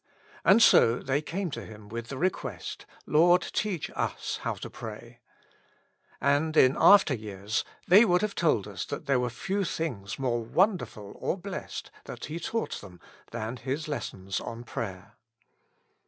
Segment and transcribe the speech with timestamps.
[0.43, 5.19] And so they came to Him with the request, "Lord, teach us how to pray."
[6.19, 10.43] And in after years they would have told us that there were few things more
[10.43, 15.17] wonderful or blessed that He taught them than His lessons on prayer.